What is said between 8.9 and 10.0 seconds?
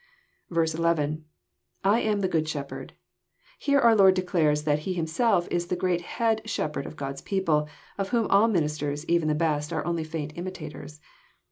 even the best, are